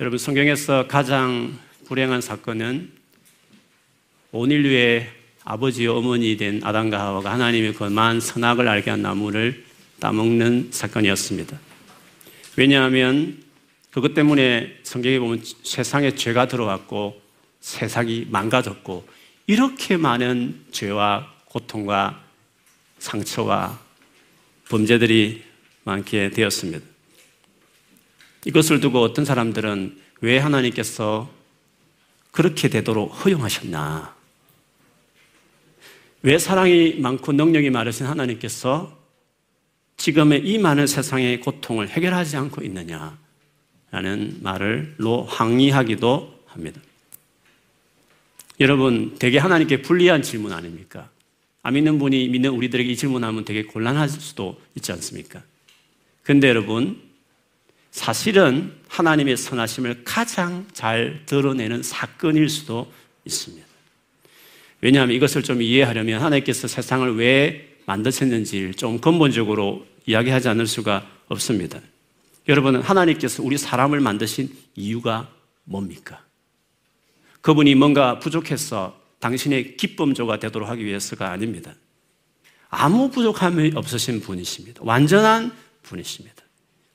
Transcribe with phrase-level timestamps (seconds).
[0.00, 2.90] 여러분 성경에서 가장 불행한 사건은
[4.32, 5.06] 온 인류의
[5.44, 9.62] 아버지 어머니 된 아담과 하와가 하나님의 그만 선악을 알게 한 나무를
[9.98, 11.60] 따먹는 사건이었습니다.
[12.56, 13.42] 왜냐하면
[13.90, 17.20] 그것 때문에 성경에 보면 세상에 죄가 들어왔고
[17.60, 19.06] 세상이 망가졌고
[19.48, 22.24] 이렇게 많은 죄와 고통과
[23.00, 23.78] 상처와
[24.70, 25.42] 범죄들이
[25.84, 26.89] 많게 되었습니다.
[28.46, 31.30] 이것을 두고 어떤 사람들은 왜 하나님께서
[32.30, 34.14] 그렇게 되도록 허용하셨나?
[36.22, 38.98] 왜 사랑이 많고 능력이 많으신 하나님께서
[39.96, 43.18] 지금의 이 많은 세상의 고통을 해결하지 않고 있느냐?
[43.90, 46.80] 라는 말을로 항의하기도 합니다.
[48.60, 51.10] 여러분, 되게 하나님께 불리한 질문 아닙니까?
[51.62, 55.42] 안 믿는 분이 믿는 우리들에게 이 질문하면 되게 곤란할 수도 있지 않습니까?
[56.22, 57.09] 근데 여러분,
[57.90, 62.90] 사실은 하나님의 선하심을 가장 잘 드러내는 사건일 수도
[63.24, 63.66] 있습니다.
[64.80, 71.80] 왜냐하면 이것을 좀 이해하려면 하나님께서 세상을 왜 만드셨는지를 좀 근본적으로 이야기하지 않을 수가 없습니다.
[72.48, 75.28] 여러분은 하나님께서 우리 사람을 만드신 이유가
[75.64, 76.24] 뭡니까?
[77.42, 81.74] 그분이 뭔가 부족해서 당신의 기쁨조가 되도록 하기 위해서가 아닙니다.
[82.68, 84.80] 아무 부족함이 없으신 분이십니다.
[84.84, 85.52] 완전한
[85.82, 86.39] 분이십니다.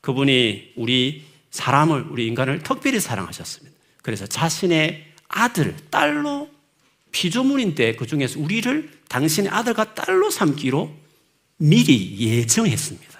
[0.05, 3.75] 그분이 우리 사람을, 우리 인간을 특별히 사랑하셨습니다.
[4.03, 6.47] 그래서 자신의 아들, 딸로
[7.11, 10.93] 피조물인데 그 중에서 우리를 당신의 아들과 딸로 삼기로
[11.57, 13.19] 미리 예정했습니다.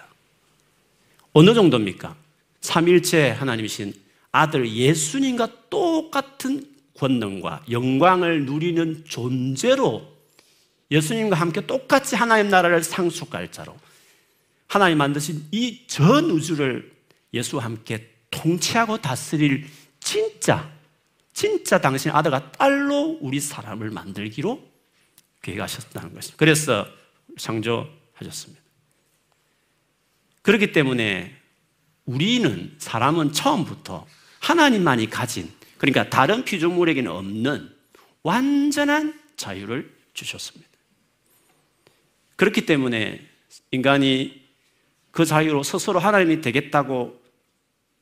[1.34, 2.16] 어느 정도입니까?
[2.62, 3.94] 삼일째 하나님이신
[4.32, 6.70] 아들 예수님과 똑같은
[7.00, 10.06] 권능과 영광을 누리는 존재로
[10.92, 13.76] 예수님과 함께 똑같이 하나님 나라를 상속할 자로
[14.68, 16.92] 하나님 만드신 이 전 우주를
[17.34, 19.68] 예수와 함께 통치하고 다스릴
[20.00, 20.72] 진짜
[21.34, 24.64] 진짜 당신 아들과 딸로 우리 사람을 만들기로
[25.42, 26.38] 계획하셨다는 것입니다.
[26.38, 26.88] 그래서
[27.38, 28.62] 창조하셨습니다.
[30.42, 31.36] 그렇기 때문에
[32.06, 34.08] 우리는 사람은 처음부터
[34.40, 37.76] 하나님만이 가진 그러니까 다른 피조물에게는 없는
[38.24, 40.70] 완전한 자유를 주셨습니다.
[42.38, 43.28] 그렇기 때문에
[43.72, 44.45] 인간이
[45.16, 47.18] 그 자유로 스스로 하나님이 되겠다고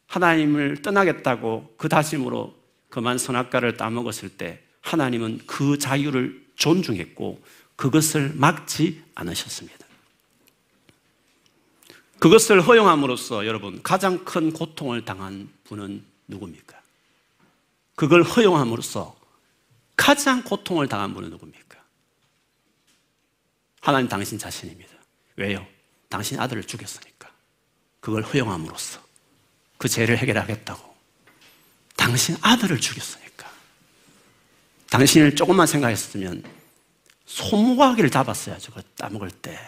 [0.07, 2.55] 하나님을 떠나겠다고 그 다짐으로
[2.89, 7.39] 그만 선악과를 따먹었을 때 하나님은 그 자유를 존중했고
[7.75, 9.85] 그것을 막지 않으셨습니다.
[12.17, 16.81] 그것을 허용함으로써 여러분 가장 큰 고통을 당한 분은 누굽니까?
[17.93, 19.15] 그걸 허용함으로써
[19.95, 21.77] 가장 고통을 당한 분은 누굽니까?
[23.81, 24.91] 하나님 당신 자신입니다.
[25.35, 25.72] 왜요?
[26.13, 27.27] 당신 아들을 죽였으니까.
[27.99, 28.99] 그걸 허용함으로써
[29.79, 30.95] 그 죄를 해결하겠다고.
[31.95, 33.49] 당신 아들을 죽였으니까.
[34.91, 36.43] 당신을 조금만 생각했으면
[37.25, 38.73] 소무가기를 잡았어야죠.
[38.73, 39.59] 그 따먹을 때.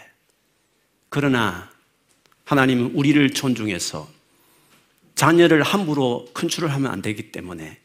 [1.10, 1.68] 그러나
[2.44, 4.08] 하나님은 우리를 존중해서
[5.16, 7.80] 자녀를 함부로 컨트롤 하면 안 되기 때문에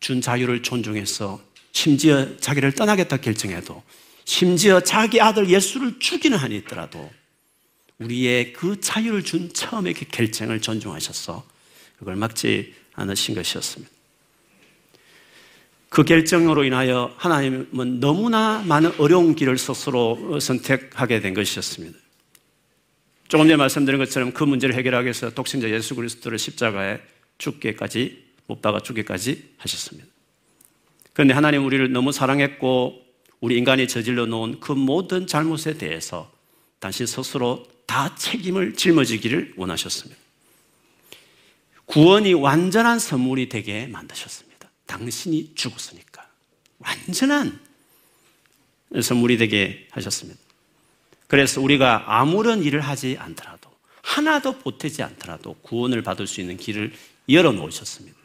[0.00, 1.40] 준 자유를 존중해서
[1.72, 3.82] 심지어 자기를 떠나겠다 결정해도
[4.26, 7.10] 심지어 자기 아들 예수를 죽이는 한이 있더라도
[7.98, 11.44] 우리의 그 자유를 준 처음의 그 결정을 존중하셔서
[11.98, 13.92] 그걸 막지 않으신 것이었습니다.
[15.88, 21.96] 그 결정으로 인하여 하나님은 너무나 많은 어려운 길을 스스로 선택하게 된 것이었습니다.
[23.28, 27.00] 조금 전에 말씀드린 것처럼 그 문제를 해결하기 위해서 독생자 예수 그리스도를 십자가에
[27.38, 30.08] 죽게까지 못 박아 죽게까지 하셨습니다.
[31.12, 33.00] 그런데 하나님 우리를 너무 사랑했고
[33.40, 36.30] 우리 인간이 저질러 놓은 그 모든 잘못에 대해서
[36.80, 40.20] 당신 스스로 다 책임을 짊어지기를 원하셨습니다.
[41.86, 44.70] 구원이 완전한 선물이 되게 만드셨습니다.
[44.86, 46.26] 당신이 죽었으니까.
[46.78, 47.60] 완전한
[49.00, 50.40] 선물이 되게 하셨습니다.
[51.26, 53.70] 그래서 우리가 아무런 일을 하지 않더라도
[54.02, 56.92] 하나도 보태지 않더라도 구원을 받을 수 있는 길을
[57.28, 58.16] 열어 놓으셨습니다.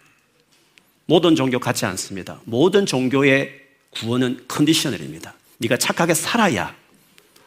[1.06, 2.40] 모든 종교 같지 않습니다.
[2.46, 5.34] 모든 종교의 구원은 컨디셔널입니다.
[5.58, 6.76] 네가 착하게 살아야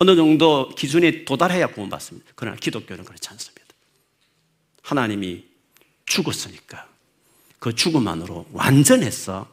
[0.03, 2.33] 어느 정도 기준에 도달해야 구원받습니다.
[2.35, 3.63] 그러나 기독교는 그렇지 않습니다.
[4.83, 5.45] 하나님이
[6.07, 6.89] 죽었으니까
[7.61, 9.49] 그 죽음만으로 완전해서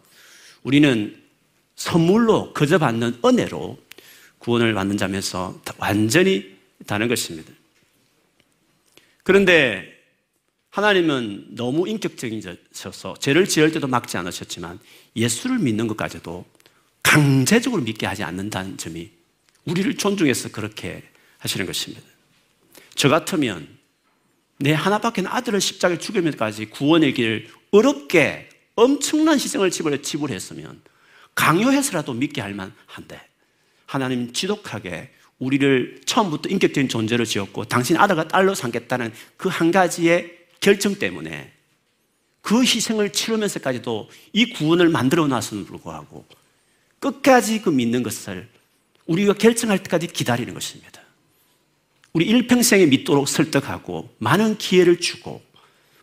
[0.63, 1.22] 우리는
[1.75, 3.78] 선물로 거저 받는 은혜로
[4.40, 6.57] 구원을 받는 자면서 완전히
[6.88, 7.54] 다른 것입니다.
[9.22, 9.88] 그런데
[10.72, 14.80] 하나님은 너무 인격적이셔서 죄를 지을 때도 막지 않으셨지만
[15.16, 16.44] 예수를 믿는 것까지도
[17.04, 19.19] 강제적으로 믿게 하지 않는다는 점이
[19.69, 21.04] 우리를 존중해서 그렇게
[21.38, 22.04] 하시는 것입니다.
[22.95, 23.68] 저 같으면
[24.57, 29.71] 내 하나밖에 아들을 십자가에 죽이면까지 구원의 길을 어렵게 엄청난 희생을
[30.01, 30.81] 지불했으면
[31.36, 33.21] 강요해서라도 믿게 할 만한데
[33.86, 40.95] 하나님 지독하게 우리를 처음부터 인격적인 존재로 지었고 당신 아들과 딸로 삼겠다는 그 한 가지의 결정
[40.95, 41.54] 때문에
[42.42, 46.25] 그 희생을 치르면서까지도 이 구원을 만들어 놨음을 불구하고
[47.00, 48.50] 끝까지 그 믿는 것을
[49.09, 51.01] 우리가 결정할 때까지 기다리는 것입니다.
[52.13, 55.41] 우리 일평생에 믿도록 설득하고 많은 기회를 주고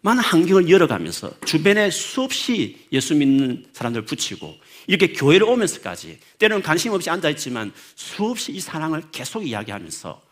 [0.02, 4.54] 많은 환경을 열어가면서 주변에 수없이 예수 믿는 사람들 붙이고
[4.86, 10.22] 이렇게 교회를 오면서까지 때로는 관심 없이 앉아있지만 수없이 이 사랑을 계속 이야기하면서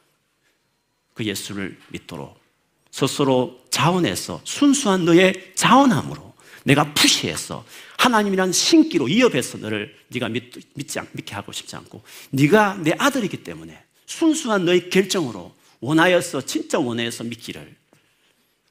[1.15, 2.39] 그 예수를 믿도록
[2.91, 6.34] 스스로 자원해서 순수한 너의 자원함으로
[6.65, 7.65] 내가 푸시해서
[7.99, 13.45] 하나님이란 신기로 이어해서 너를 네가 믿, 믿지 않, 믿게 하고 싶지 않고 네가 내 아들이기
[13.45, 17.75] 때문에 순수한 너의 결정으로 원하여서 진짜 원해서 믿기를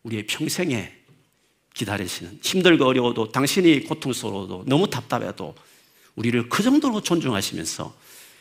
[0.03, 0.91] 우리의 평생에
[1.73, 5.55] 기다리시는 힘들고 어려워도 당신이 고통스러워도 너무 답답해도
[6.15, 7.95] 우리를 그 정도로 존중하시면서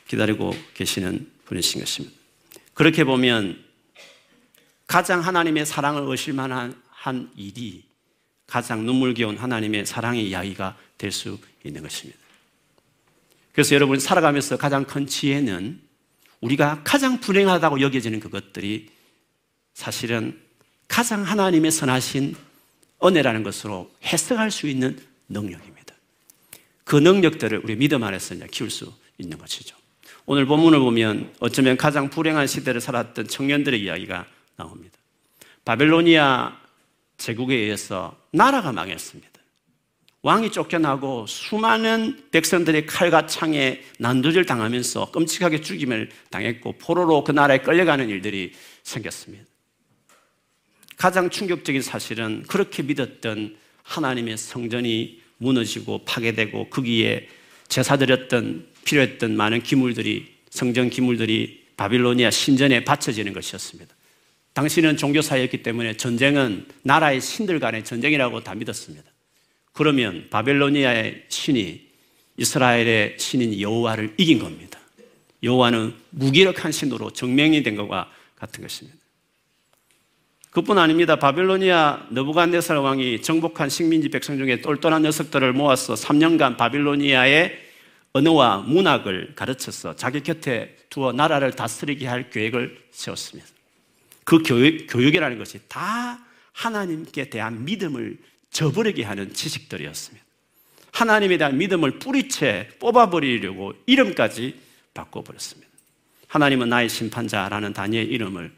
[0.08, 2.16] 기다리고 계시는 분이신 것입니다.
[2.74, 3.62] 그렇게 보면
[4.86, 7.84] 가장 하나님의 사랑을 의실만한 한 일이
[8.52, 12.20] 가장 눈물겨운 하나님의 사랑의 이야기가 될 수 있는 것입니다.
[13.52, 15.80] 그래서 여러분 살아가면서 가장 큰 지혜는
[16.42, 18.90] 우리가 가장 불행하다고 여겨지는 그것들이
[19.72, 20.38] 사실은
[20.86, 22.36] 가장 하나님의 선하신
[23.02, 24.98] 은혜라는 것으로 해석할 수 있는
[25.30, 25.94] 능력입니다.
[26.84, 29.74] 그 능력들을 우리 믿음 안에서 키울 수 있는 것이죠.
[30.26, 34.26] 오늘 본문을 보면 어쩌면 가장 불행한 시대를 살았던 청년들의 이야기가
[34.56, 34.98] 나옵니다.
[35.64, 36.61] 바벨로니아
[37.22, 39.30] 제국에 의해서 나라가 망했습니다.
[40.22, 48.08] 왕이 쫓겨나고 수많은 백성들이 칼과 창에 난도질 당하면서 끔찍하게 죽임을 당했고 포로로 그 나라에 끌려가는
[48.08, 48.52] 일들이
[48.82, 49.44] 생겼습니다.
[50.96, 57.28] 가장 충격적인 사실은 그렇게 믿었던 하나님의 성전이 무너지고 파괴되고 거기에
[57.68, 63.91] 제사 드렸던 필요했던 많은 기물들이 성전 기물들이 바빌로니아 신전에 바쳐지는 것이었습니다.
[64.54, 69.04] 당신은 종교사였기 때문에 전쟁은 나라의 신들 간의 전쟁이라고 다 믿었습니다.
[69.72, 71.92] 그러면 바벨로니아의 신이
[72.36, 74.78] 이스라엘의 신인 여호와를 이긴 겁니다.
[75.42, 78.98] 여호와는 무기력한 신으로 정명이 된 것과 같은 것입니다.
[80.50, 81.16] 그뿐 아닙니다.
[81.16, 87.58] 바빌로니아 너부간네살 왕이 정복한 식민지 백성 중에 똘똘한 녀석들을 모아서 3년간 바빌로니아의
[88.12, 93.51] 언어와 문학을 가르쳐서 자기 곁에 두어 나라를 다스리게 할 계획을 세웠습니다.
[94.24, 96.18] 그 교육, 교육이라는 것이 다
[96.52, 98.18] 하나님께 대한 믿음을
[98.50, 100.24] 저버리게 하는 지식들이었습니다.
[100.92, 104.60] 하나님에 대한 믿음을 뿌리채 뽑아버리려고 이름까지
[104.94, 105.70] 바꿔버렸습니다.
[106.28, 108.52] 하나님은 나의 심판자라는 단위의 이름을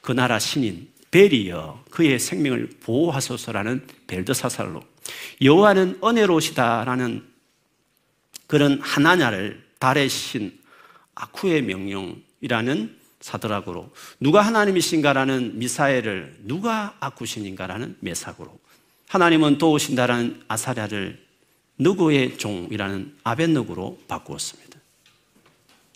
[0.00, 4.82] 그 나라 신인 벨이여 그의 생명을 보호하소서라는 벨드사살로
[5.42, 7.24] 여호와는 은혜로시다라는
[8.46, 10.58] 그런 하나냐를 달의 신
[11.14, 13.90] 아쿠의 명령이라는 사드락으로
[14.20, 18.58] 누가 하나님이신가라는 미사엘을 누가 아쿠신인가라는 메삭으로
[19.08, 21.24] 하나님은 도우신다라는 아사랴를
[21.78, 24.78] 누구의 종이라는 아벤누구로 바꾸었습니다.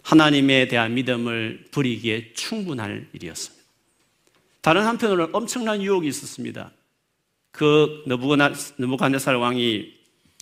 [0.02, 3.64] 하나님에 대한 믿음을 부리기에 충분할 일이었습니다.
[4.61, 6.70] 다른 한편으로는 엄청난 유혹이 있었습니다.
[7.50, 9.94] 그 느부갓네살 왕이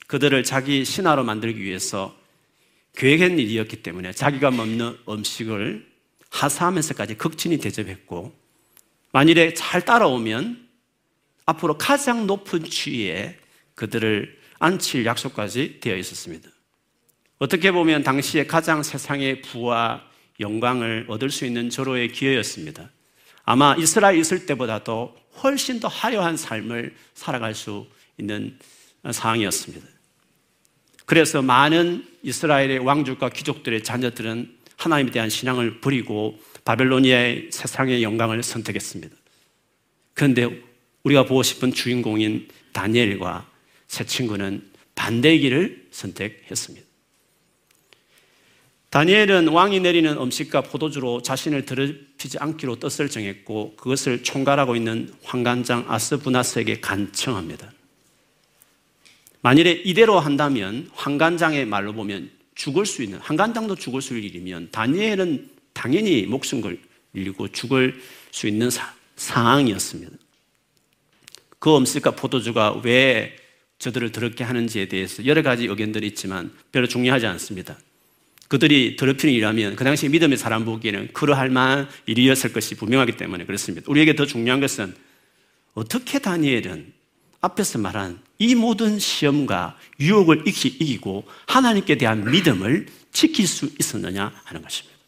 [0.07, 2.15] 그들을 자기 신하로 만들기 위해서
[2.97, 5.94] 계획한 일이었기 때문에 자기가 먹는 음식을
[6.35, 8.35] 하사하면서까지 극진히 대접했고
[9.13, 10.69] 만일에 잘 따라오면
[11.47, 13.39] 앞으로 가장 높은 추위에
[13.75, 16.49] 그들을 앉힐 약속까지 되어 있었습니다.
[17.39, 20.03] 어떻게 보면 당시에 가장 세상의 부와
[20.41, 22.91] 영광을 얻을 수 있는 절호의 기회였습니다.
[23.45, 27.87] 아마 이스라엘 있을 때보다도 훨씬 더 화려한 삶을 살아갈 수
[28.19, 28.59] 있는
[29.09, 29.87] 상황이었습니다.
[31.07, 34.54] 그래서 많은 이스라엘의 왕족과 귀족들의 자녀들은
[34.85, 39.15] 하나님에 대한 신앙을 버리고 바벨로니아의 세상의 영광을 선택했습니다.
[40.13, 40.63] 그런데
[41.03, 43.49] 우리가 보고 싶은 주인공인 다니엘과
[43.89, 44.63] 새 친구는
[44.95, 46.87] 반대의 길을 선택했습니다.
[48.91, 56.81] 다니엘은 왕이 내리는 음식과 포도주로 자신을 더럽히지 않기로 뜻을 정했고 그것을 총괄하고 있는 황관장 아스부나스에게
[56.81, 57.73] 간청합니다.
[59.41, 65.51] 만일에 이대로 한다면 황관장의 말로 보면 죽을 수 있는 황관장도 죽을 수 있는 일이면 다니엘은
[65.73, 66.81] 당연히 목숨을
[67.13, 70.13] 잃고 죽을 수 있는 사, 상황이었습니다.
[71.59, 73.37] 그 음식과 포도주가 왜
[73.79, 77.79] 저들을 더럽게 하는지에 대해서 여러 가지 의견들이 있지만 별로 중요하지 않습니다.
[78.49, 83.91] 그들이 더럽히는 일이라면 그 당시 믿음의 사람 보기에는 그러할 만한 일이었을 것이 분명하기 때문에 그렇습니다.
[83.91, 84.95] 우리에게 더 중요한 것은
[85.73, 86.93] 어떻게 다니엘은
[87.45, 94.99] 앞에서 말한 이 모든 시험과 유혹을 이기고 하나님께 대한 믿음을 지킬 수 있었느냐 하는 것입니다.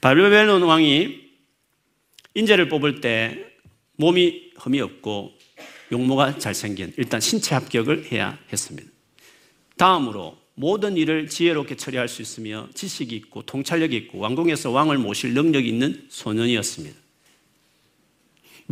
[0.00, 1.20] 바벨론 왕이
[2.34, 3.46] 인재를 뽑을 때
[3.96, 5.32] 몸이 흠이 없고
[5.92, 8.90] 용모가 잘생긴 일단 신체 합격을 해야 했습니다.
[9.76, 15.68] 다음으로 모든 일을 지혜롭게 처리할 수 있으며 지식이 있고 통찰력이 있고 왕궁에서 왕을 모실 능력이
[15.68, 17.03] 있는 소년이었습니다.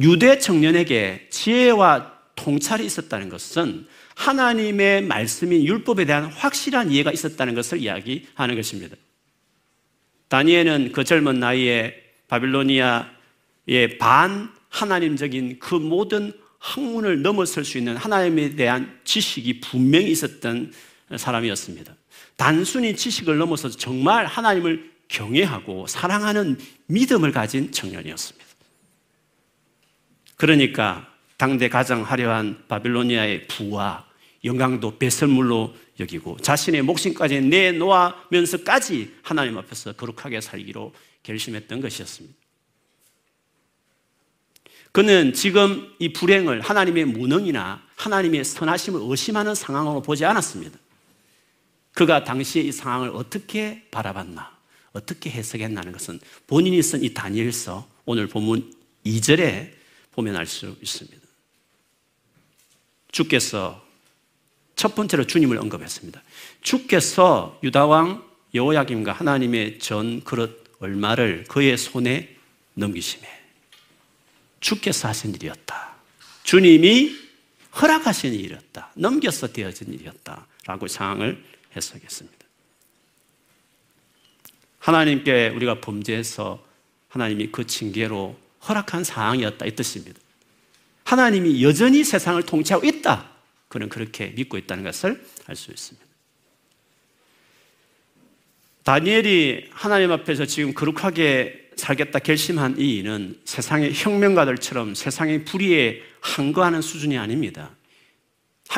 [0.01, 8.57] 유대 청년에게 지혜와 통찰이 있었다는 것은 하나님의 말씀인 율법에 대한 확실한 이해가 있었다는 것을 이야기하는
[8.57, 8.97] 것입니다.
[10.29, 11.95] 다니엘은 그 젊은 나이에
[12.29, 20.73] 바빌로니아의 반 하나님적인 그 모든 학문을 넘어설 수 있는 하나님에 대한 지식이 분명히 있었던
[21.17, 21.95] 사람이었습니다.
[22.37, 28.42] 단순히 지식을 넘어서 정말 하나님을 경외하고 사랑하는 믿음을 가진 청년이었습니다.
[30.43, 31.07] 그러니까
[31.37, 34.05] 당대 가장 화려한 바빌로니아의 부와
[34.43, 42.37] 영광도 배설물로 여기고 자신의 목숨까지 내놓으면서까지 하나님 앞에서 거룩하게 살기로 결심했던 것이었습니다.
[44.91, 50.77] 그는 지금 이 불행을 하나님의 무능이나 하나님의 선하심을 의심하는 상황으로 보지 않았습니다.
[51.93, 54.51] 그가 당시에 이 상황을 어떻게 바라봤나,
[54.93, 56.19] 어떻게 해석했나는 것은
[56.49, 58.73] 본인이 쓴 이 다니엘서 오늘 본문
[59.07, 59.82] 2절에
[60.13, 61.19] 보면 알 수 있습니다.
[63.11, 63.85] 주께서
[64.77, 66.23] 첫 번째로 주님을 언급했습니다.
[66.63, 72.37] 주께서 유다왕 여호야김과 하나님의 전 그릇 얼마를 그의 손에
[72.75, 73.29] 넘기심에
[74.61, 75.97] 주께서 하신 일이었다.
[76.45, 77.17] 주님이
[77.81, 78.93] 허락하신 일이었다.
[78.97, 80.47] 넘겨서 되어진 일이었다.
[80.67, 81.43] 라고 상황을
[81.75, 82.47] 해석했습니다.
[84.79, 86.65] 하나님께 우리가 범죄해서
[87.09, 88.37] 하나님이 그 징계로
[88.69, 89.67] 허락한 상황이었다.
[89.67, 90.21] 이 뜻입니다.
[91.05, 93.31] 하나님이 여전히 세상을 통치하고 있다.
[93.69, 96.07] 그는 그렇게 믿고 있다는 것을 알 수 있습니다.
[98.85, 107.17] 다니엘이 하나님 앞에서 지금 거룩하게 살겠다 결심한 이 일은 세상의 혁명가들처럼 세상의 불의에 항거하는 수준이
[107.17, 107.71] 아닙니다.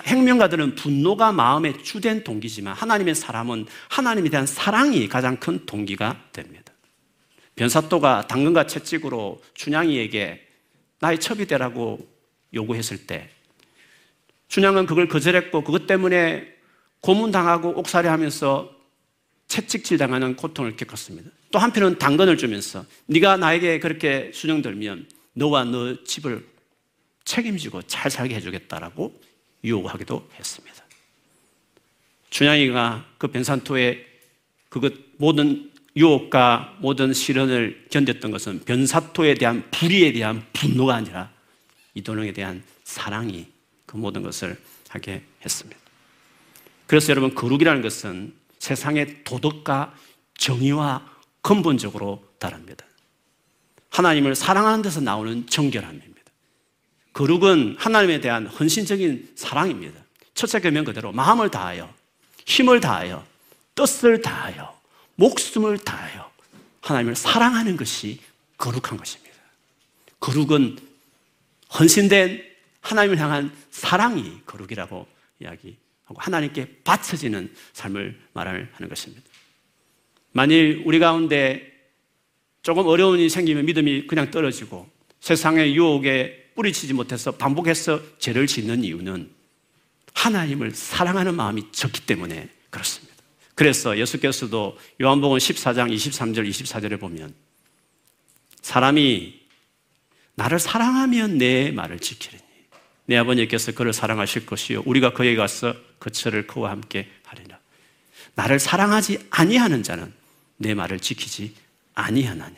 [0.04, 6.63] 혁명가들은 분노가 마음의 주된 동기지만 하나님의 사람은 하나님에 대한 사랑이 가장 큰 동기가 됩니다.
[7.56, 10.46] 변사또가 당근과 채찍으로 춘향이에게
[11.00, 12.06] 나의 첩이 되라고
[12.52, 13.28] 요구했을 때
[14.48, 16.52] 춘향은 그걸 거절했고 그것 때문에
[17.00, 18.70] 고문당하고 옥살이 하면서
[19.48, 21.30] 채찍질 당하는 고통을 겪었습니다.
[21.50, 26.46] 또 한편은 당근을 주면서 네가 나에게 그렇게 순영들면 너와 너 집을
[27.24, 29.20] 책임지고 잘 살게 해주겠다라고
[29.62, 30.84] 유혹하기도 했습니다.
[32.30, 34.04] 춘향이가 그 변산토에
[34.68, 41.30] 그것 모든 유혹과 모든 시련을 견뎠던 것은 변사토에 대한 불의에 대한 분노가 아니라
[41.94, 43.46] 이도령에 대한 사랑이
[43.86, 45.80] 그 모든 것을 하게 했습니다.
[46.86, 49.94] 그래서 여러분 거룩이라는 것은 세상의 도덕과
[50.38, 51.08] 정의와
[51.42, 52.84] 근본적으로 다릅니다.
[53.90, 56.14] 하나님을 사랑하는 데서 나오는 정결함입니다.
[57.12, 60.00] 거룩은 하나님에 대한 헌신적인 사랑입니다.
[60.34, 61.92] 첫째 계명 그대로 마음을 다하여
[62.44, 63.24] 힘을 다하여
[63.76, 64.74] 뜻을 다하여
[65.16, 66.30] 목숨을 다하여
[66.80, 68.20] 하나님을 사랑하는 것이
[68.58, 69.34] 거룩한 것입니다.
[70.20, 70.78] 거룩은
[71.78, 72.42] 헌신된
[72.80, 75.06] 하나님을 향한 사랑이 거룩이라고
[75.40, 79.22] 이야기하고 하나님께 바쳐지는 삶을 말하는 것입니다.
[80.32, 81.72] 만일 우리 가운데
[82.62, 84.88] 조금 어려운 일이 생기면 믿음이 그냥 떨어지고
[85.20, 89.30] 세상의 유혹에 뿌리치지 못해서 반복해서 죄를 짓는 이유는
[90.14, 93.13] 하나님을 사랑하는 마음이 적기 때문에 그렇습니다.
[93.54, 97.34] 그래서 예수께서도 요한복음 14장 23절 24절에 보면
[98.62, 99.40] 사람이
[100.34, 102.42] 나를 사랑하면 내 말을 지키리니
[103.06, 107.58] 내 아버님께서 그를 사랑하실 것이요 우리가 그에게 가서 그 철을 그와 함께 하리라.
[108.34, 110.12] 나를 사랑하지 아니하는 자는
[110.56, 111.54] 내 말을 지키지
[111.94, 112.56] 아니하나니.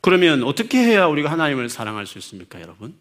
[0.00, 2.94] 그러면 어떻게 해야 우리가 하나님을 사랑할 수 있습니까, 여러분?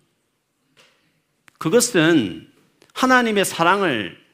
[1.57, 2.51] 그것은
[2.93, 4.26] 하나님의 사랑을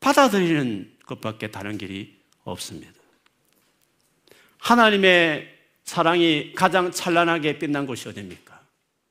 [0.00, 2.92] 받아들이는 것밖에 다른 길이 없습니다.
[4.58, 5.48] 하나님의
[5.84, 8.60] 사랑이 가장 찬란하게 빛난 곳이 어디입니까?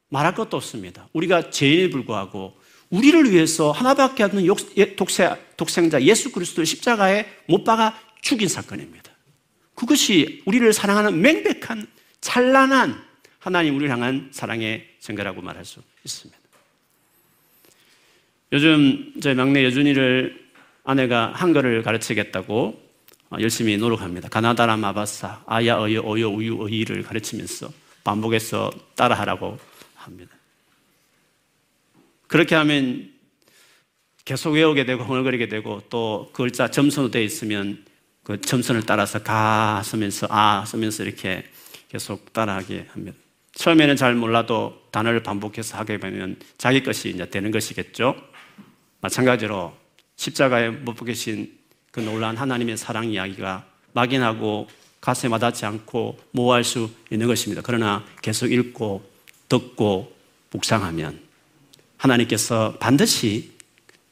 [0.10, 1.08] 말할 것도 없습니다.
[1.14, 4.46] 우리가 죄인에 불구하고 우리를 위해서 하나밖에 없는
[4.78, 9.12] 예, 독생자 예수 그리스도를 십자가에 못 박아 죽인 사건입니다.
[9.76, 11.88] 그것이 우리를 사랑하는 맹백한
[12.22, 13.02] 찬란한
[13.38, 16.38] 하나님 우리를 향한 사랑의 증거라고 말할 수 있습니다.
[18.52, 20.49] 요즘 저희 막내 여준이를
[20.84, 22.90] 아내가 한글을 가르치겠다고
[23.32, 24.28] 어, 열심히 노력합니다.
[24.28, 27.70] 가나다라 마바사, 아야, 어여, 어여, 우유, 어이를 가르치면서
[28.04, 29.60] 반복해서 따라하라고
[29.96, 30.32] 합니다.
[32.28, 33.12] 그렇게 하면
[34.26, 37.84] 계속 외우게 되고 흥얼거리게 되고 또그 글자 점선으로 되어 있으면
[38.24, 41.44] 그 점선을 따라서 가 쓰면서 아 쓰면서 이렇게
[41.88, 43.18] 계속 따라하게 합니다.
[43.54, 48.16] 처음에는 잘 몰라도 단어를 반복해서 하게 되면 자기 것이 이제 되는 것이겠죠.
[49.02, 49.74] 마찬가지로
[50.20, 51.58] 십자가에 못 박히신
[51.92, 54.68] 그 놀라운 하나님의 사랑 이야기가 막연하고
[55.00, 57.62] 가슴에 와닿지 않고 모호할 수 있는 것입니다.
[57.64, 59.10] 그러나 계속 읽고
[59.48, 60.14] 듣고
[60.52, 61.22] 묵상하면
[61.98, 63.52] 하나님께서 반드시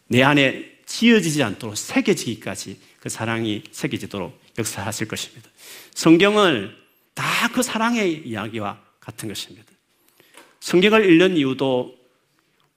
[0.08, 5.50] 내 안에 지어지지 않도록 새겨지기까지 그 사랑이 새겨지도록 역사하실 것입니다.
[5.94, 6.76] 성경을
[7.14, 9.66] 다 그 사랑의 이야기와 같은 것입니다.
[10.60, 11.98] 성경을 읽는 이유도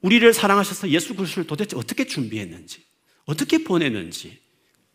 [0.01, 2.83] 우리를 사랑하셔서 예수 그리스도를 도대체 어떻게 준비했는지,
[3.27, 4.39] 어떻게 보내는지,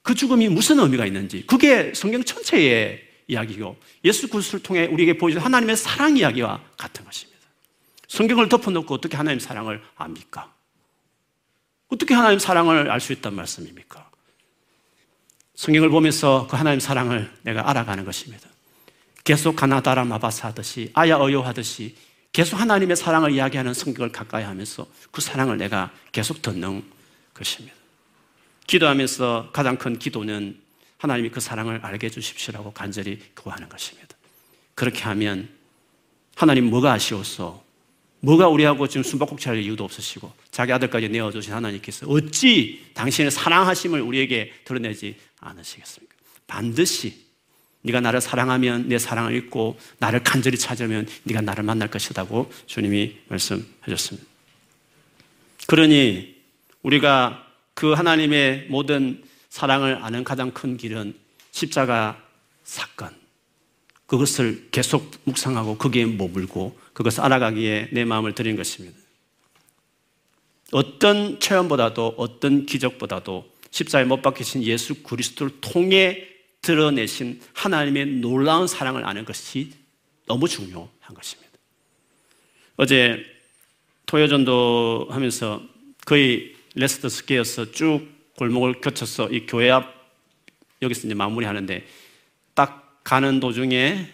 [0.01, 5.77] 그 죽음이 무슨 의미가 있는지, 그게 성경 전체의 이야기고 예수 그리스도를 통해 우리에게 보여준 하나님의
[5.77, 7.41] 사랑 이야기와 같은 것입니다.
[8.07, 10.53] 성경을 덮어놓고 어떻게 하나님 사랑을 압니까?
[11.87, 14.09] 어떻게 하나님 사랑을 알 수 있단 말씀입니까?
[15.55, 18.47] 성경을 보면서 그 하나님 사랑을 내가 알아가는 것입니다.
[19.23, 21.95] 계속 가나다라 마바사 하듯이 아야 어요 하듯이
[22.31, 26.83] 계속 하나님의 사랑을 이야기하는 성경을 가까이 하면서 그 사랑을 내가 계속 듣는
[27.33, 27.74] 것입니다.
[28.67, 30.59] 기도하면서 가장 큰 기도는
[30.97, 34.15] 하나님이 그 사랑을 알게 해주십시오라고 간절히 구하는 것입니다.
[34.73, 35.49] 그렇게 하면
[36.35, 37.63] 하나님 뭐가 아쉬웠어?
[38.21, 44.51] 뭐가 우리하고 지금 숨바꼭질 할 이유도 없으시고 자기 아들까지 내어주신 하나님께서 어찌 당신의 사랑하심을 우리에게
[44.65, 46.15] 드러내지 않으시겠습니까?
[46.47, 47.25] 반드시
[47.83, 54.27] 네가 나를 사랑하면 내 사랑을 잊고 나를 간절히 찾으면 네가 나를 만날 것이라고 주님이 말씀하셨습니다.
[55.67, 56.35] 그러니
[56.81, 57.44] 우리가
[57.75, 61.13] 그 하나님의 모든 사랑을 아는 가장 큰 길은
[61.51, 62.21] 십자가
[62.63, 63.13] 사건.
[64.07, 68.97] 그것을 계속 묵상하고 거기에 머물고 그것을 알아가기에 내 마음을 드린 것입니다.
[70.71, 76.27] 어떤 체험보다도 어떤 기적보다도 십자에 못 박히신 예수 그리스도를 통해
[76.61, 79.71] 드러내신 하나님의 놀라운 사랑을 아는 것이
[80.25, 81.51] 너무 중요한 것입니다.
[82.77, 83.23] 어제
[84.05, 85.61] 토요전도 하면서
[86.05, 88.07] 거의 레스터 스퀘어서 쭉
[88.37, 89.93] 골목을 거쳐서 이 교회 앞
[90.81, 91.85] 여기서 이제 마무리하는데
[92.53, 94.07] 딱 가는 도중에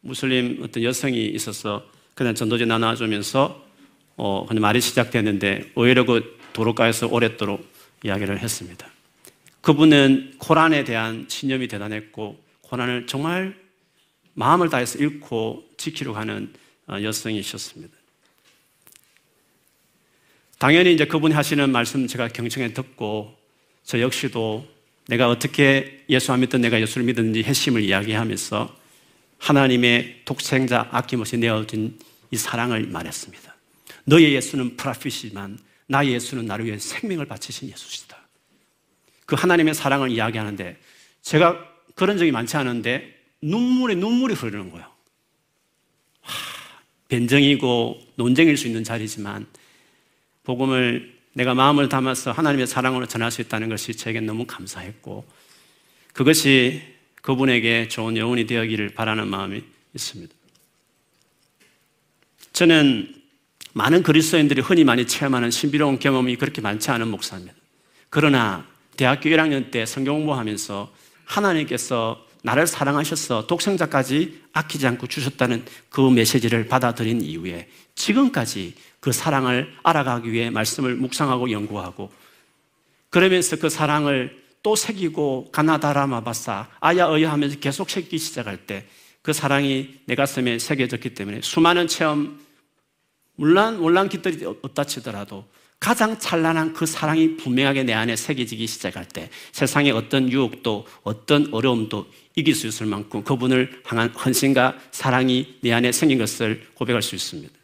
[0.00, 3.64] 무슬림 어떤 여성이 있어서 그냥 전도지 나눠주면서
[4.16, 7.64] 어, 그냥 말이 시작됐는데 오히려 그 도로가에서 오랫도록
[8.04, 8.88] 이야기를 했습니다.
[9.60, 13.56] 그분은 코란에 대한 신념이 대단했고 코란을 정말
[14.34, 16.52] 마음을 다해서 읽고 지키려고 하는
[16.88, 17.97] 어, 여성이셨습니다.
[20.58, 23.36] 당연히 이제 그분이 하시는 말씀 제가 경청해 듣고
[23.84, 24.66] 저 역시도
[25.06, 28.76] 내가 어떻게 예수 안 믿든 내가 예수를 믿든지 핵심을 이야기하면서
[29.38, 31.96] 하나님의 독생자 아낌없이 내어진
[32.32, 33.56] 이 사랑을 말했습니다.
[34.04, 38.18] 너의 예수는 프라핏이지만 나의 예수는 나를 위해 생명을 바치신 예수시다.
[39.26, 40.76] 그 하나님의 사랑을 이야기하는데
[41.22, 44.86] 제가 그런 적이 많지 않은데 눈물에 눈물이 흐르는 거예요.
[46.20, 46.32] 하,
[47.08, 49.46] 변정이고 논쟁일 수 있는 자리지만
[50.48, 55.26] 복음을 내가 마음을 담아서 하나님의 사랑으로 전할 수 있다는 것이 저에게 너무 감사했고
[56.14, 56.82] 그것이
[57.20, 59.62] 그분에게 좋은 여운이 되기를 바라는 마음이
[59.94, 60.34] 있습니다.
[62.54, 63.14] 저는
[63.74, 67.54] 많은 그리스도인들이 흔히 많이 체험하는 신비로운 경험이 그렇게 많지 않은 목사입니다.
[68.08, 70.90] 그러나 대학교 1학년 때 성경 공부하면서
[71.26, 78.74] 하나님께서 나를 사랑하셔서 독생자까지 아끼지 않고 주셨다는 그 메시지를 받아들인 이후에 지금까지
[79.08, 82.10] 그 사랑을 알아가기 위해 말씀을 묵상하고 연구하고
[83.10, 88.86] 그러면서 그 사랑을 또 새기고 가나다라 마바사 아야어야 하면서 계속 새기기 시작할 때
[89.28, 92.40] 그 사랑이 내 가슴에 새겨졌기 때문에 수많은 체험
[93.36, 95.44] 물론 물론 깃들이 없다 치더라도
[95.78, 102.06] 가장 찬란한 그 사랑이 분명하게 내 안에 새겨지기 시작할 때 세상의 어떤 유혹도 어떤 어려움도
[102.36, 107.57] 이길 수 있을 만큼 그분을 향한 헌신과 사랑이 내 안에 생긴 것을 고백할 수 있습니다.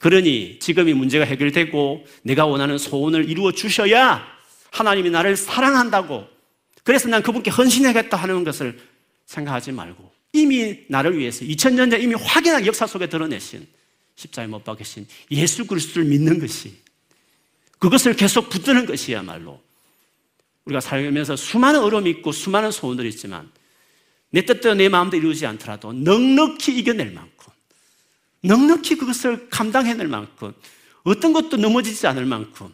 [0.00, 4.26] 그러니 지금이 문제가 해결되고 내가 원하는 소원을 이루어 주셔야
[4.72, 6.26] 하나님이 나를 사랑한다고.
[6.82, 8.80] 그래서 난 그분께 헌신하겠다 하는 것을
[9.26, 13.66] 생각하지 말고 이미 나를 위해서 2000년 전 이미 확연한 역사 속에 드러내신
[14.16, 16.74] 십자에 못 박으신 예수 그리스도를 믿는 것이
[17.78, 19.60] 그것을 계속 붙드는 것이야말로
[20.64, 23.50] 우리가 살면서 수많은 어려움이 있고 수많은 소원들이 있지만
[24.30, 27.39] 내 뜻대로 내 마음대로 이루지 않더라도 넉넉히 이겨낼 만큼
[28.42, 30.52] 넉넉히 그것을 감당해낼 만큼
[31.02, 32.72] 어떤 것도 넘어지지 않을 만큼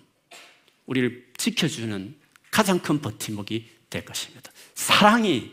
[0.87, 2.15] 우리를 지켜주는
[2.51, 4.51] 가장 큰 버팀목이 될 것입니다.
[4.75, 5.53] 사랑이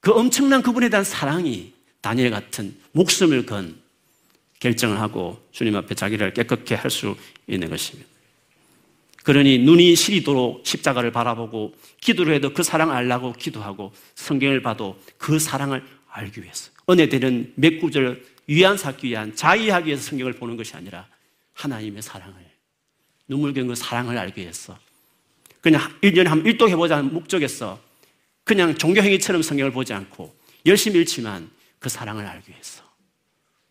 [0.00, 3.80] 그 엄청난 그분에 대한 사랑이 다니엘 같은 목숨을 건
[4.60, 8.08] 결정을 하고 주님 앞에 자기를 깨끗게 할 수 있는 것입니다.
[9.24, 15.82] 그러니 눈이 시리도록 십자가를 바라보고 기도를 해도 그 사랑을 알라고 기도하고 성경을 봐도 그 사랑을
[16.10, 21.06] 알기 위해서 은혜 되는 몇 구절 위안 삼기 위한 자의하기 위해서 성경을 보는 것이 아니라
[21.54, 22.34] 하나님의 사랑을
[23.28, 24.78] 눈물겨운 그 사랑을 알기 위해서
[25.60, 27.80] 그냥 1년에 한 1도 해보자는 목적에서
[28.44, 30.34] 그냥 종교행위처럼 성경을 보지 않고
[30.66, 32.82] 열심히 읽지만 그 사랑을 알기 위해서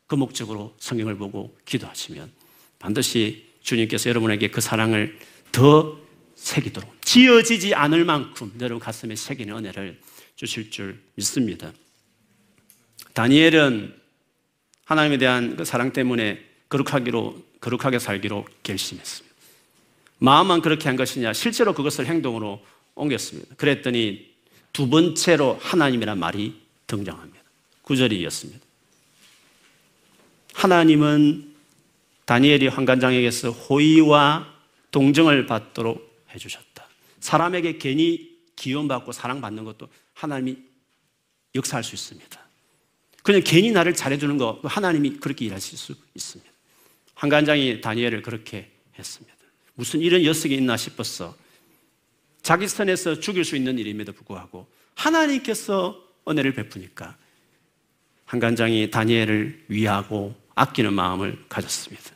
[0.07, 2.31] 그 목적으로 성경을 보고 기도하시면
[2.79, 5.17] 반드시 주님께서 여러분에게 그 사랑을
[5.51, 5.97] 더
[6.35, 9.99] 새기도록 지어지지 않을 만큼 여러분 가슴에 새기는 은혜를
[10.35, 11.71] 주실 줄 믿습니다.
[13.13, 14.02] 다니엘은
[14.85, 19.35] 하나님에 대한 그 사랑 때문에 거룩하기로 거룩하게 살기로 결심했습니다.
[20.19, 21.33] 마음만 그렇게 한 것이냐?
[21.33, 22.63] 실제로 그것을 행동으로
[22.95, 23.55] 옮겼습니다.
[23.55, 24.33] 그랬더니
[24.71, 27.39] 두 번째로 하나님이란 말이 등장합니다.
[27.83, 28.59] 구절이 이었습니다.
[30.53, 31.53] 하나님은
[32.25, 34.53] 다니엘이 환관장에게서 호의와
[34.91, 36.87] 동정을 받도록 해주셨다.
[37.19, 40.57] 사람에게 괜히 기원받고 사랑받는 것도 하나님이
[41.55, 42.42] 역사할 수 있습니다.
[43.23, 46.51] 그냥 괜히 나를 잘해주는 거 하나님이 그렇게 일하실 수 있습니다.
[47.15, 49.33] 한관장이 다니엘을 그렇게 했습니다.
[49.75, 51.35] 무슨 이런 여석이 있나 싶었어.
[52.43, 57.15] 자기 선에서 죽일 수 있는 일임에도 불구하고 하나님께서 은혜를 베푸니까
[58.25, 62.11] 한관장이 다니엘을 위하고 아끼는 마음을 가졌습니다.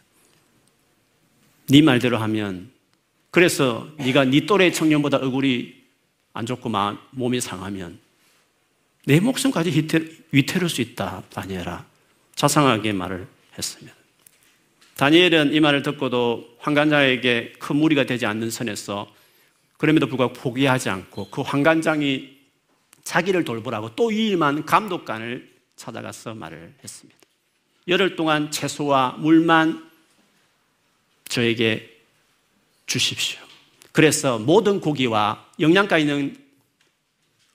[1.70, 2.70] 네 말대로 하면
[3.32, 5.74] 그래서 네가 네 또래 청년보다 얼굴이
[6.34, 8.00] 안 좋고 마음, 몸이 상하면
[9.08, 9.88] 내 목숨까지
[10.34, 11.86] 위태로울 수 있다, 다니엘아.
[12.36, 13.26] 자상하게 말을
[13.58, 13.96] 했습니다.
[14.98, 19.10] 다니엘은 이 말을 듣고도 황관장에게 큰 무리가 되지 않는 선에서
[19.78, 22.36] 그럼에도 불구하고 포기하지 않고 그 황관장이
[23.06, 27.18] 자기를 돌보라고 또 이 일만 감독관을 찾아가서 말을 했습니다.
[27.88, 29.90] 열흘 동안 채소와 물만
[31.30, 31.98] 저에게
[32.88, 33.40] 주십시오.
[33.94, 36.47] 그래서 모든 고기와 영양가 있는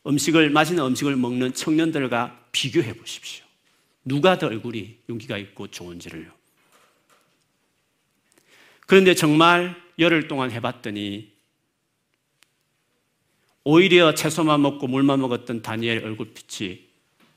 [0.06, 3.44] 음식을, 맛있는 음식을 먹는 청년들과 비교해 보십시오.
[4.04, 6.30] 누가 더 얼굴이 용기가 있고 좋은지를요.
[8.86, 11.30] 그런데 정말 열흘 동안 해봤더니
[13.64, 16.80] 오히려 채소만 먹고 물만 먹었던 다니엘 얼굴빛이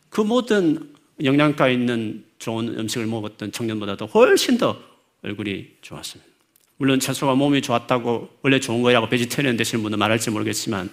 [0.09, 4.81] 그 모든 영양가 있는 좋은 음식을 먹었던 청년보다도 훨씬 더
[5.21, 6.31] 얼굴이 좋았습니다.
[6.77, 10.89] 물론 채소가 몸이 좋았다고 원래 좋은 거라고 베지테리언 되시는 분은 말할지 모르겠지만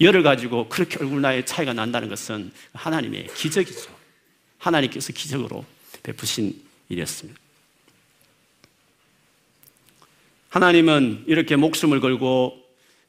[0.00, 3.90] 열을 가지고 그렇게 얼굴 나이 차이가 난다는 것은 하나님의 기적이죠.
[4.58, 5.64] 하나님께서 기적으로
[6.02, 7.38] 베푸신 일이었습니다.
[10.48, 12.58] 하나님은 이렇게 목숨을 걸고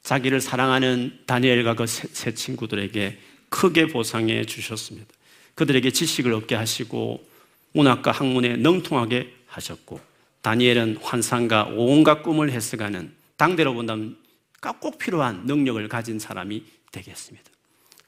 [0.04, 5.08] 자기를 사랑하는 다니엘과 그 세 친구들에게 크게 보상해 주셨습니다.
[5.56, 7.24] 그들에게 지식을 얻게 하시고
[7.74, 10.00] 문학과 학문에 능통하게 하셨고
[10.42, 14.18] 다니엘은 환상과 온갖 꿈을 해석하는 당대로 본다면
[14.80, 17.50] 꼭 필요한 능력을 가진 사람이 되겠습니다.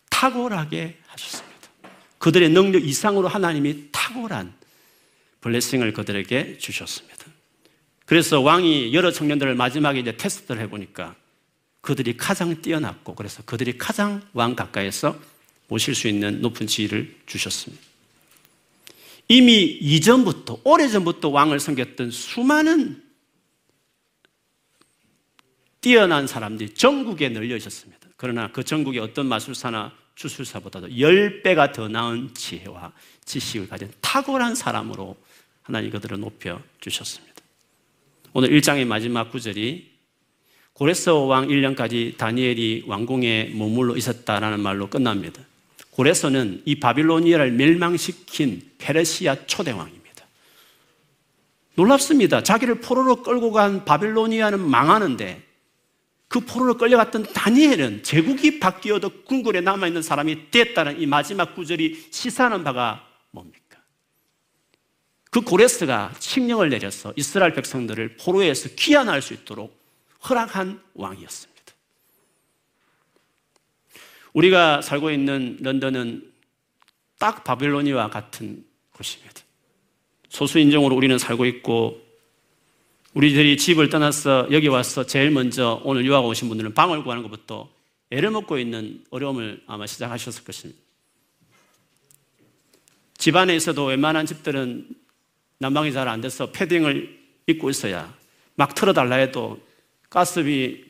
[0.10, 1.70] 탁월하게 하셨습니다.
[2.18, 4.54] 그들의 능력 이상으로 하나님이 탁월한
[5.42, 7.26] 블레싱을 그들에게 주셨습니다.
[8.06, 11.16] 그래서 왕이 여러 청년들을 마지막에 이제 테스트를 해보니까
[11.82, 15.20] 그들이 가장 뛰어났고 그래서 그들이 가장 왕 가까이서
[15.68, 17.84] 모실 수 있는 높은 지위를 주셨습니다.
[19.28, 23.02] 이미 이전부터, 오래전부터 왕을 섬겼던 수많은
[25.82, 28.03] 뛰어난 사람들이 전국에 널려 있었습니다.
[28.24, 32.94] 그러나 그 전국의 어떤 마술사나 주술사보다도 10배가 더 나은 지혜와
[33.26, 35.18] 지식을 가진 탁월한 사람으로
[35.62, 37.36] 하나님 그들을 높여 주셨습니다.
[38.32, 39.92] 오늘 1장의 마지막 구절이
[40.72, 45.42] 고레스 왕 1년까지 다니엘이 왕궁에 머물러 있었다라는 말로 끝납니다.
[45.90, 50.26] 고레스는 이 바빌로니아를 멸망시킨 페르시아 초대왕입니다.
[51.76, 52.42] 놀랍습니다.
[52.42, 55.53] 자기를 포로로 끌고 간 바빌로니아는 망하는데
[56.34, 63.08] 그 포로로 끌려갔던 다니엘은 제국이 바뀌어도 궁궐에 남아있는 사람이 됐다는 이 마지막 구절이 시사하는 바가
[63.30, 63.78] 뭡니까?
[65.30, 69.80] 그 고레스가 칙령을 내려서 이스라엘 백성들을 포로에서 귀환할 수 있도록
[70.28, 71.54] 허락한 왕이었습니다.
[74.34, 76.34] 우리가 살고 있는 런던은
[77.20, 79.44] 딱 바빌로니와 같은 곳입니다.
[80.30, 82.03] 소수 인종으로 우리는 살고 있고
[83.14, 87.70] 우리들이 집을 떠나서 여기 와서 제일 먼저 오늘 유학 오신 분들은 방을 구하는 것부터
[88.10, 90.82] 애를 먹고 있는 어려움을 아마 시작하셨을 것입니다.
[93.18, 94.88] 집안에 있어도 웬만한 집들은
[95.60, 98.14] 난방이 잘 안 돼서 패딩을 입고 있어야
[98.56, 99.60] 막 틀어달라 해도
[100.10, 100.84] 가스비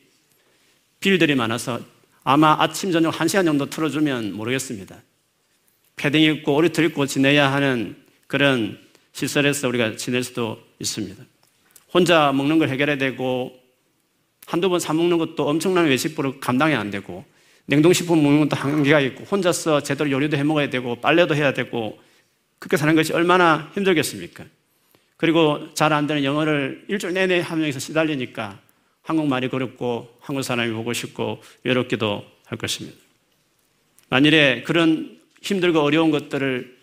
[1.00, 1.80] 빌들이 많아서
[2.22, 5.02] 아마 아침, 저녁 1시간 정도 틀어주면 모르겠습니다.
[5.96, 8.78] 패딩 입고 오리털 입고 지내야 하는 그런
[9.12, 11.22] 시설에서 우리가 지낼 수도 있습니다.
[11.94, 13.56] 혼자 먹는 걸 해결해야 되고
[14.46, 17.24] 한두 번 사먹는 것도 엄청난 외식부로 감당이 안 되고
[17.66, 21.98] 냉동식품 먹는 것도 한계가 있고 혼자서 제대로 요리도 해 먹어야 되고 빨래도 해야 되고
[22.58, 24.44] 그렇게 사는 것이 얼마나 힘들겠습니까?
[25.16, 28.58] 그리고 잘 안 되는 영어를 일주일 내내 함정에서 시달리니까
[29.02, 32.98] 한국말이 그렇고 한국 사람이 보고 싶고 외롭기도 할 것입니다.
[34.08, 36.76] 만일에 그런 힘들고 어려운 것들을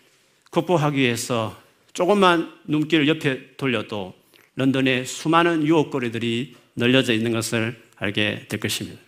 [0.50, 1.60] 극복하기 위해서
[1.92, 4.21] 조금만 눈길을 옆에 돌려도
[4.56, 9.00] 런던에 수많은 유혹거리들이 널려져 있는 것을 알게 될 것입니다.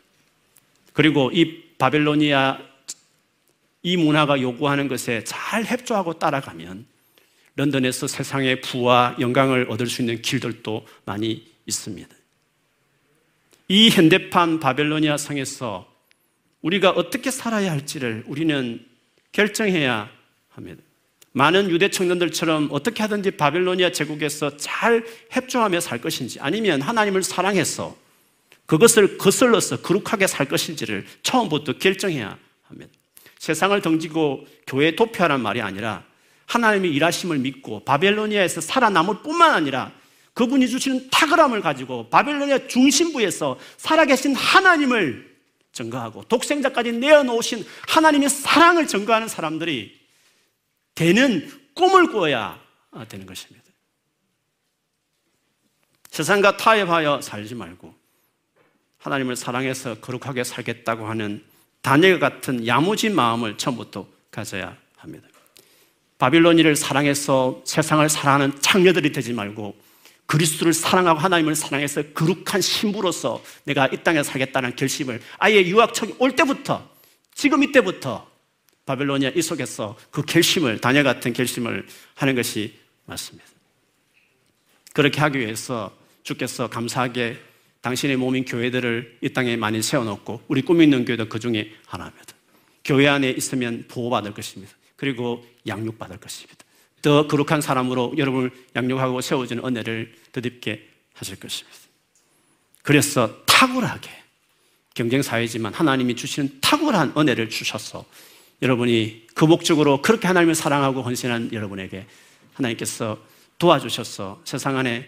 [0.92, 2.58] 그리고 이 바벨로니아
[3.82, 6.86] 이 문화가 요구하는 것에 잘 협조하고 따라가면
[7.56, 12.08] 런던에서 세상의 부와 영광을 얻을 수 있는 길들도 많이 있습니다.
[13.68, 15.92] 이 현대판 바벨로니아 성에서
[16.62, 18.84] 우리가 어떻게 살아야 할지를 우리는
[19.32, 20.10] 결정해야
[20.50, 20.82] 합니다.
[21.34, 27.96] 많은 유대 청년들처럼 어떻게 하든지 바벨로니아 제국에서 잘 협조하며 살 것인지 아니면 하나님을 사랑해서
[28.66, 32.92] 그것을 거슬러서 거룩하게 살 것인지를 처음부터 결정해야 합니다.
[33.38, 36.04] 세상을 던지고 교회에 도피하란 말이 아니라
[36.46, 39.92] 하나님의 일하심을 믿고 바벨로니아에서 살아남을 뿐만 아니라
[40.34, 45.34] 그분이 주시는 탁월함을 가지고 바벨로니아 중심부에서 살아계신 하나님을
[45.72, 50.03] 증거하고 독생자까지 내어놓으신 하나님의 사랑을 증거하는 사람들이
[50.94, 52.60] 되는 꿈을 꾸어야
[53.08, 53.64] 되는 것입니다.
[56.10, 57.94] 세상과 타협하여 살지 말고
[58.98, 61.44] 하나님을 사랑해서 거룩하게 살겠다고 하는
[61.82, 65.28] 다니엘 같은 야무진 마음을 처음부터 가져야 합니다.
[66.18, 69.76] 바빌로니를 사랑해서 세상을 사랑하는 창녀들이 되지 말고
[70.26, 76.88] 그리스도를 사랑하고 하나님을 사랑해서 거룩한 신부로서 내가 이 땅에 살겠다는 결심을 아예 유학청이 올 때부터
[77.34, 78.26] 지금 이때부터
[78.86, 82.74] 바벨로니아 이 속에서 그 결심을 다녀 같은 결심을 하는 것이
[83.06, 83.46] 맞습니다.
[84.92, 87.38] 그렇게 하기 위해서 주께서 감사하게
[87.80, 92.34] 당신의 몸인 교회들을 이 땅에 많이 세워놓고 우리 꿈이 있는 교회도 그 중에 하나입니다.
[92.84, 94.72] 교회 안에 있으면 보호받을 것입니다.
[94.96, 96.64] 그리고 양육받을 것입니다.
[97.02, 101.78] 더 거룩한 사람으로 여러분을 양육하고 세워주는 은혜를 덧입게 하실 것입니다.
[102.82, 104.10] 그래서 탁월하게
[104.94, 108.06] 경쟁사회지만 하나님이 주시는 탁월한 은혜를 주셔서
[108.64, 112.06] 여러분이 그 목적으로 그렇게 하나님을 사랑하고 헌신한 여러분에게
[112.54, 113.18] 하나님께서
[113.58, 115.06] 도와주셔서 세상 안에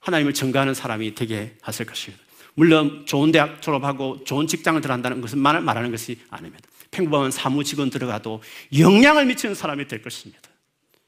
[0.00, 2.22] 하나님을 증거하는 사람이 되게 하실 것입니다.
[2.54, 6.68] 물론 좋은 대학 졸업하고 좋은 직장을 들어간다는 것은 말하는 것이 아닙니다.
[6.90, 8.42] 평범한 사무직원 들어가도
[8.76, 10.42] 영향을 미치는 사람이 될 것입니다.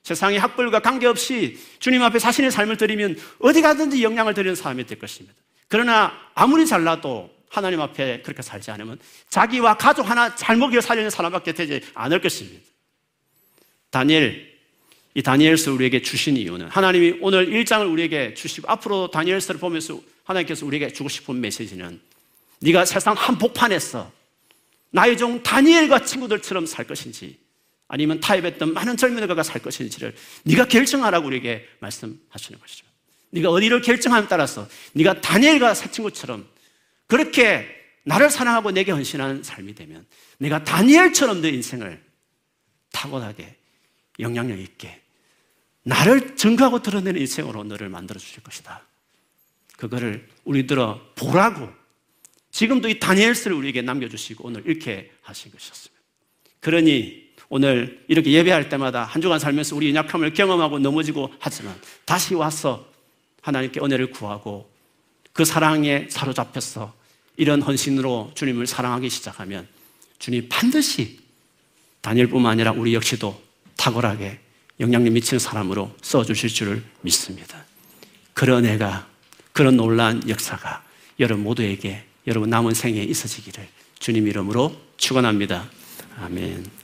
[0.04, 5.36] 세상의 학벌과 관계없이 주님 앞에 자신의 삶을 드리면 어디 가든지 영향을 드리는 사람이 될 것입니다.
[5.66, 11.52] 그러나 아무리 잘나도 하나님 앞에 그렇게 살지 않으면 자기와 가족 하나 잘 먹여 살리는 사람밖에
[11.52, 12.64] 되지 않을 것입니다.
[13.90, 14.48] 다니엘,
[15.14, 20.92] 이 다니엘서 우리에게 주신 이유는 하나님이 오늘 1장을 우리에게 주시고 앞으로 다니엘서를 보면서 하나님께서 우리에게
[20.92, 22.00] 주고 싶은 메시지는
[22.60, 24.12] 네가 세상 한복판에서
[24.90, 27.36] 나의 종 다니엘과 친구들처럼 살 것인지
[27.88, 32.86] 아니면 타협했던 많은 젊은이가 살 것인지를 네가 결정하라고 우리에게 말씀하시는 것이죠.
[33.30, 36.46] 네가 어디를 결정함에 따라서 네가 다니엘과 새 친구처럼
[37.10, 37.66] 그렇게
[38.04, 40.06] 나를 사랑하고 내게 헌신하는 삶이 되면
[40.38, 42.02] 내가 다니엘처럼 내 인생을
[42.92, 43.56] 타고나게
[44.20, 45.00] 영향력 있게
[45.82, 48.82] 나를 증거하고 드러내는 인생으로 너를 만들어 주실 것이다.
[49.76, 51.68] 그거를 우리들어 보라고
[52.52, 56.00] 지금도 이 다니엘서를 우리에게 남겨주시고 오늘 이렇게 하신 것이었습니다.
[56.60, 62.86] 그러니 오늘 이렇게 예배할 때마다 한 주간 살면서 우리 연약함을 경험하고 넘어지고 하지만 다시 와서
[63.42, 64.70] 하나님께 은혜를 구하고
[65.32, 66.99] 그 사랑에 사로잡혀서
[67.40, 69.66] 이런 헌신으로 주님을 사랑하기 시작하면
[70.18, 71.20] 주님 반드시
[72.02, 73.42] 다니엘뿐만 아니라 우리 역시도
[73.78, 74.38] 탁월하게
[74.78, 77.64] 영향력 미치는 사람으로 써주실 줄을 믿습니다.
[78.34, 79.08] 그런 애가
[79.52, 80.84] 그런 놀라운 역사가
[81.18, 83.66] 여러분 모두에게 여러분 남은 생에 있어지기를
[83.98, 85.66] 주님 이름으로 축원합니다.
[86.20, 86.79] 아멘.